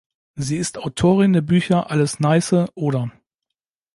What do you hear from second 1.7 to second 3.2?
„Alles Neiße, Oder?